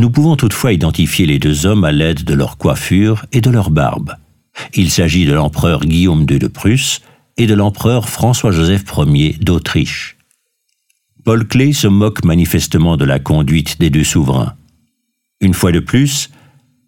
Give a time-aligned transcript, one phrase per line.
[0.00, 3.70] Nous pouvons toutefois identifier les deux hommes à l'aide de leur coiffure et de leur
[3.70, 4.16] barbe.
[4.72, 7.02] Il s'agit de l'empereur Guillaume II de Prusse
[7.36, 10.16] et de l'empereur François-Joseph Ier d'Autriche.
[11.22, 14.54] Paul Klee se moque manifestement de la conduite des deux souverains.
[15.42, 16.30] Une fois de plus,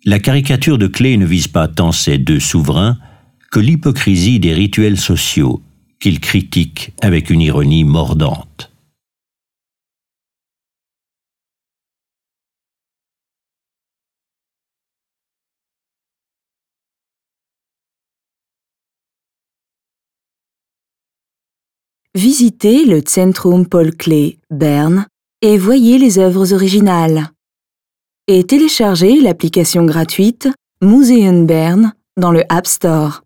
[0.06, 2.96] la caricature de Klee ne vise pas tant ces deux souverains
[3.50, 5.60] que l'hypocrisie des rituels sociaux
[6.00, 8.71] qu'il critique avec une ironie mordante.
[22.14, 25.06] Visitez le Zentrum Paul Klee, Berne,
[25.40, 27.30] et voyez les œuvres originales.
[28.28, 30.46] Et téléchargez l'application gratuite
[30.82, 33.22] Museum Bern dans le App Store.